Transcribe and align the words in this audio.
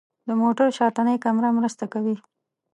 د 0.27 0.29
موټر 0.41 0.67
شاتنۍ 0.77 1.17
کامره 1.23 1.49
مرسته 1.57 1.85
کوي. 1.93 2.15